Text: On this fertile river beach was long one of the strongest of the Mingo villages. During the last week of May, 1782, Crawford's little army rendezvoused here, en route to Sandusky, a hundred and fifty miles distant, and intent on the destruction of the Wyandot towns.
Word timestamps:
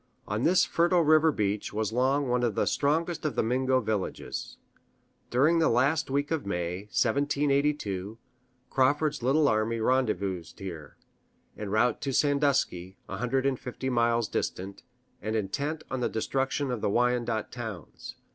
On 0.27 0.41
this 0.41 0.65
fertile 0.65 1.03
river 1.03 1.31
beach 1.31 1.71
was 1.73 1.93
long 1.93 2.27
one 2.27 2.41
of 2.41 2.55
the 2.55 2.65
strongest 2.65 3.23
of 3.23 3.35
the 3.35 3.43
Mingo 3.43 3.79
villages. 3.79 4.57
During 5.29 5.59
the 5.59 5.69
last 5.69 6.09
week 6.09 6.31
of 6.31 6.43
May, 6.43 6.85
1782, 6.85 8.17
Crawford's 8.71 9.21
little 9.21 9.47
army 9.47 9.79
rendezvoused 9.79 10.57
here, 10.59 10.97
en 11.55 11.69
route 11.69 12.01
to 12.01 12.13
Sandusky, 12.13 12.97
a 13.07 13.17
hundred 13.17 13.45
and 13.45 13.59
fifty 13.59 13.91
miles 13.91 14.27
distant, 14.27 14.81
and 15.21 15.35
intent 15.35 15.83
on 15.91 15.99
the 15.99 16.09
destruction 16.09 16.71
of 16.71 16.81
the 16.81 16.89
Wyandot 16.89 17.51
towns. 17.51 18.15